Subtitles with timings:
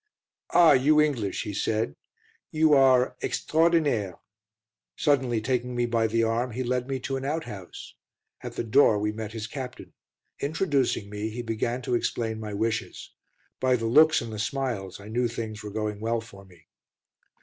[0.49, 1.93] "Ah, you English," he said,
[2.49, 4.17] "you are extraordinaire."
[4.95, 7.93] Suddenly taking me by the arm, he led me to an outhouse.
[8.41, 9.93] At the door we met his Captain.
[10.39, 13.11] Introducing me, he began to explain my wishes.
[13.59, 16.65] By the looks and the smiles, I knew things were going well for me.